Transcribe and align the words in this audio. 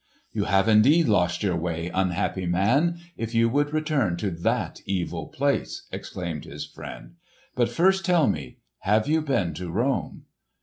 "You 0.31 0.45
have 0.45 0.67
indeed 0.67 1.07
lost 1.07 1.43
your 1.43 1.55
way, 1.55 1.91
unhappy 1.93 2.47
man, 2.47 2.97
if 3.17 3.35
you 3.35 3.47
would 3.49 3.71
return 3.71 4.17
to 4.17 4.31
that 4.31 4.81
evil 4.87 5.27
place!" 5.27 5.87
exclaimed 5.91 6.43
his 6.45 6.65
friend. 6.65 7.17
"But 7.55 7.69
first 7.69 8.03
tell 8.03 8.25
me, 8.25 8.57
have 8.79 9.07
you 9.07 9.21
been 9.21 9.53
to 9.53 9.69
Rome?" 9.69 10.23